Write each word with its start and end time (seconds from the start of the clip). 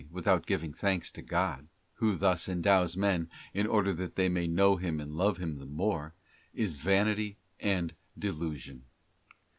257 0.01 0.15
without 0.33 0.47
giving 0.47 0.73
thanks 0.73 1.11
to 1.11 1.21
God, 1.21 1.67
who 1.97 2.15
thus 2.15 2.49
endows 2.49 2.97
men 2.97 3.29
in 3.53 3.67
order 3.67 3.93
that 3.93 4.15
they 4.15 4.29
may 4.29 4.47
know 4.47 4.77
Him 4.77 4.99
and 4.99 5.13
love 5.13 5.37
Him 5.37 5.59
the 5.59 5.67
more, 5.67 6.15
is 6.55 6.77
vanity 6.79 7.37
and 7.59 7.93
delusion. 8.17 8.85